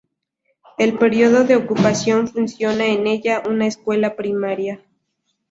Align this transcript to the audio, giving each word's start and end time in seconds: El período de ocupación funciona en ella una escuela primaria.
El 0.79 0.97
período 0.97 1.43
de 1.43 1.55
ocupación 1.55 2.27
funciona 2.27 2.87
en 2.87 3.05
ella 3.05 3.43
una 3.47 3.67
escuela 3.67 4.15
primaria. 4.15 4.83